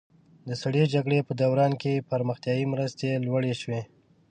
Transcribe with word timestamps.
د 0.47 0.49
سړې 0.61 0.83
جګړې 0.93 1.19
په 1.27 1.33
دوران 1.41 1.71
کې 1.81 2.05
پرمختیایي 2.09 2.65
مرستې 2.73 3.09
لوړې 3.25 3.53
شوې. 3.61 3.81